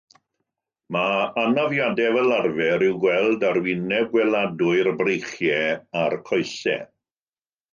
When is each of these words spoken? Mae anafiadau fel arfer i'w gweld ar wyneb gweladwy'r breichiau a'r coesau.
Mae 0.95 1.17
anafiadau 1.41 2.15
fel 2.15 2.33
arfer 2.37 2.85
i'w 2.87 2.97
gweld 3.05 3.45
ar 3.51 3.61
wyneb 3.67 4.09
gweladwy'r 4.17 4.91
breichiau 5.03 5.79
a'r 6.05 6.19
coesau. 6.31 6.87